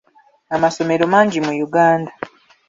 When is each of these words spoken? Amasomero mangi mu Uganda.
Amasomero 0.55 1.03
mangi 1.13 1.37
mu 1.45 1.53
Uganda. 1.67 2.11